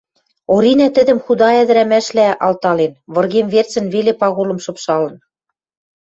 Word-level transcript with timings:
Оринӓ 0.53 0.87
тӹдӹм 0.95 1.19
худа 1.25 1.49
ӹдӹрӓмӓшлӓ 1.61 2.27
алтален, 2.45 2.93
выргем 3.13 3.47
верцӹн 3.53 3.85
веле 3.93 4.13
Пагулым 4.21 4.59
шыпшалын. 4.65 5.15